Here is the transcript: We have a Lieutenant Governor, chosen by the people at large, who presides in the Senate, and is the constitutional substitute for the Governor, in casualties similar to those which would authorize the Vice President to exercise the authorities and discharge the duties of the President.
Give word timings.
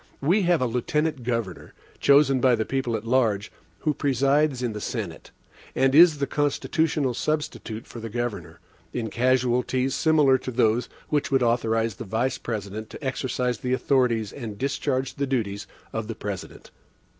We 0.19 0.41
have 0.49 0.63
a 0.63 0.65
Lieutenant 0.65 1.21
Governor, 1.21 1.75
chosen 1.99 2.41
by 2.41 2.55
the 2.55 2.65
people 2.65 2.95
at 2.95 3.05
large, 3.05 3.51
who 3.81 3.93
presides 3.93 4.63
in 4.63 4.73
the 4.73 4.81
Senate, 4.81 5.29
and 5.75 5.93
is 5.93 6.17
the 6.17 6.25
constitutional 6.25 7.13
substitute 7.13 7.85
for 7.85 7.99
the 7.99 8.09
Governor, 8.09 8.59
in 8.93 9.11
casualties 9.11 9.93
similar 9.93 10.39
to 10.39 10.49
those 10.49 10.89
which 11.09 11.29
would 11.29 11.43
authorize 11.43 11.97
the 11.97 12.03
Vice 12.05 12.39
President 12.39 12.89
to 12.89 13.03
exercise 13.05 13.59
the 13.59 13.73
authorities 13.73 14.33
and 14.33 14.57
discharge 14.57 15.13
the 15.13 15.27
duties 15.27 15.67
of 15.93 16.07
the 16.07 16.15
President. 16.15 16.71